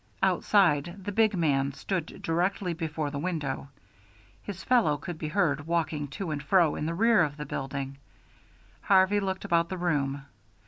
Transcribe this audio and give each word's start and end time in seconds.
Outside, 0.23 1.03
the 1.03 1.11
big 1.11 1.37
man 1.37 1.73
stood 1.73 2.23
directly 2.23 2.73
before 2.73 3.11
the 3.11 3.19
window; 3.19 3.69
his 4.41 4.63
fellow 4.63 4.97
could 4.97 5.19
be 5.19 5.27
heard 5.27 5.67
walking 5.67 6.07
to 6.07 6.31
and 6.31 6.41
fro 6.41 6.75
in 6.75 6.87
the 6.87 6.95
rear 6.95 7.21
of 7.21 7.37
the 7.37 7.45
building. 7.45 7.99
Harvey 8.81 9.19
looked 9.19 9.45
about 9.45 9.69
the 9.69 9.77
room. 9.77 10.25